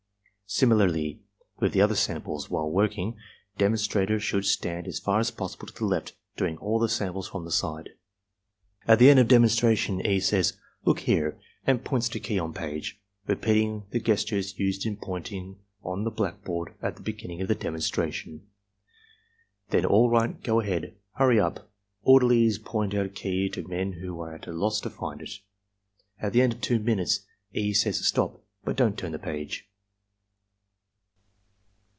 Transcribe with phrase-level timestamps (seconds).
[0.53, 1.21] Similarly
[1.61, 2.49] with the other samples.
[2.49, 3.15] While working,
[3.57, 5.85] demon * 86 ARMY MENTAL TESTS strator should stand as far as possible to the
[5.85, 7.91] left, doing all the samples from this side.
[8.85, 10.19] At the end of demonstration E.
[10.19, 15.55] says, "Look, here" and points to key on page, repeating the gestures used in pointing
[15.85, 18.45] on the blackboard at the beginning of the demonstration.
[19.69, 20.43] Then, "All right.
[20.43, 20.97] Go ahead.
[21.15, 21.71] Hurry up!"
[22.03, 25.31] Orderlies point out key to men who are at a loss to find it.
[26.19, 27.21] At the end of 2 minutes,
[27.53, 27.73] E.
[27.73, 28.43] says, "Stop!
[28.65, 29.69] But don't turn the page."